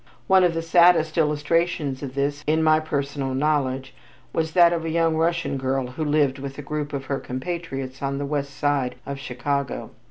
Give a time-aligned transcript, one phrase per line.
[0.25, 3.93] One of the saddest illustrations of this, in my personal knowledge,
[4.33, 8.01] was that of a young Russian girl who lived with a group of her compatriots
[8.01, 9.91] on the west side of Chicago.